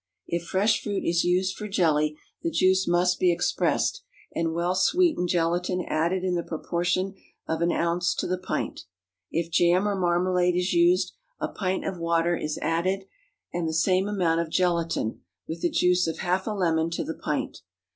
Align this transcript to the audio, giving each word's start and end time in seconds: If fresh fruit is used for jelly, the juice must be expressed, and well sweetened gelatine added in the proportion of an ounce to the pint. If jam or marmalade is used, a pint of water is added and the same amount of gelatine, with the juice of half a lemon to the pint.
If 0.25 0.45
fresh 0.47 0.81
fruit 0.81 1.03
is 1.05 1.23
used 1.23 1.55
for 1.55 1.67
jelly, 1.67 2.17
the 2.41 2.49
juice 2.49 2.87
must 2.87 3.19
be 3.19 3.31
expressed, 3.31 4.01
and 4.33 4.51
well 4.51 4.73
sweetened 4.73 5.29
gelatine 5.29 5.85
added 5.87 6.23
in 6.23 6.33
the 6.33 6.41
proportion 6.41 7.13
of 7.47 7.61
an 7.61 7.71
ounce 7.71 8.15
to 8.15 8.25
the 8.25 8.39
pint. 8.39 8.85
If 9.29 9.51
jam 9.51 9.87
or 9.87 9.93
marmalade 9.95 10.55
is 10.55 10.73
used, 10.73 11.11
a 11.39 11.49
pint 11.49 11.85
of 11.85 11.99
water 11.99 12.35
is 12.35 12.57
added 12.63 13.05
and 13.53 13.67
the 13.69 13.75
same 13.75 14.07
amount 14.07 14.41
of 14.41 14.49
gelatine, 14.49 15.19
with 15.47 15.61
the 15.61 15.69
juice 15.69 16.07
of 16.07 16.17
half 16.17 16.47
a 16.47 16.51
lemon 16.51 16.89
to 16.89 17.03
the 17.03 17.13
pint. 17.13 17.61